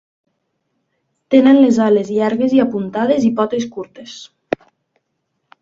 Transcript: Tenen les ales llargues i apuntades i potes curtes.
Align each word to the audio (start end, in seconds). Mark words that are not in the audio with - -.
Tenen 1.35 1.59
les 1.65 1.77
ales 1.89 2.09
llargues 2.15 2.57
i 2.57 2.63
apuntades 2.65 3.29
i 3.31 3.33
potes 3.43 3.71
curtes. 3.77 4.17